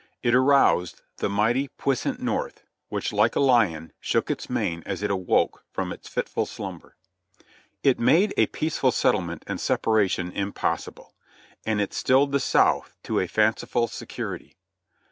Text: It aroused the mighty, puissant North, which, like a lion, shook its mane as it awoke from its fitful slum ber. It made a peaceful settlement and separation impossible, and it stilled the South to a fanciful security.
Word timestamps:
It 0.23 0.33
aroused 0.33 1.03
the 1.17 1.29
mighty, 1.29 1.67
puissant 1.77 2.19
North, 2.19 2.63
which, 2.89 3.13
like 3.13 3.35
a 3.35 3.39
lion, 3.39 3.93
shook 3.99 4.31
its 4.31 4.49
mane 4.49 4.81
as 4.83 5.03
it 5.03 5.11
awoke 5.11 5.63
from 5.71 5.93
its 5.93 6.07
fitful 6.07 6.47
slum 6.47 6.79
ber. 6.79 6.95
It 7.83 7.99
made 7.99 8.33
a 8.35 8.47
peaceful 8.47 8.91
settlement 8.91 9.43
and 9.45 9.61
separation 9.61 10.31
impossible, 10.31 11.13
and 11.67 11.79
it 11.79 11.93
stilled 11.93 12.31
the 12.31 12.39
South 12.39 12.95
to 13.03 13.19
a 13.19 13.27
fanciful 13.27 13.87
security. 13.87 14.55